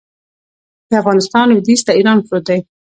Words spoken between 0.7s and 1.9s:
د افغانستان لویدیځ